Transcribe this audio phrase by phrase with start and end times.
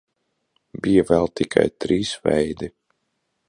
[0.85, 2.75] Bija vēl tikai trīs veidi.